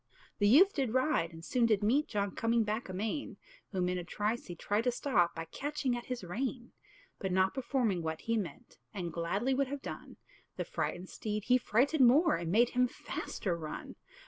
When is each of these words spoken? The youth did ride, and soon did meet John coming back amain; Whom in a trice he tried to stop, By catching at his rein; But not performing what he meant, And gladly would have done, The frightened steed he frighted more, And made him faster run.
The 0.39 0.47
youth 0.47 0.73
did 0.73 0.95
ride, 0.95 1.31
and 1.31 1.45
soon 1.45 1.67
did 1.67 1.83
meet 1.83 2.07
John 2.07 2.31
coming 2.31 2.63
back 2.63 2.89
amain; 2.89 3.37
Whom 3.71 3.87
in 3.87 3.99
a 3.99 4.03
trice 4.03 4.47
he 4.47 4.55
tried 4.55 4.85
to 4.85 4.91
stop, 4.91 5.35
By 5.35 5.45
catching 5.45 5.95
at 5.95 6.07
his 6.07 6.23
rein; 6.23 6.71
But 7.19 7.31
not 7.31 7.53
performing 7.53 8.01
what 8.01 8.21
he 8.21 8.35
meant, 8.35 8.79
And 8.95 9.13
gladly 9.13 9.53
would 9.53 9.67
have 9.67 9.83
done, 9.83 10.17
The 10.57 10.65
frightened 10.65 11.09
steed 11.09 11.43
he 11.43 11.59
frighted 11.59 12.01
more, 12.01 12.35
And 12.35 12.51
made 12.51 12.69
him 12.69 12.87
faster 12.87 13.55
run. 13.55 13.95